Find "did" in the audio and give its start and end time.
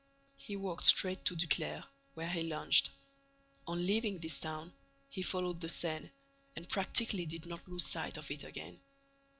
7.27-7.45